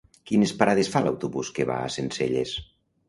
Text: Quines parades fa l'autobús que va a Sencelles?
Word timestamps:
Quines 0.29 0.53
parades 0.61 0.89
fa 0.95 1.03
l'autobús 1.07 1.51
que 1.59 1.67
va 1.73 1.77
a 1.83 1.93
Sencelles? 1.97 2.59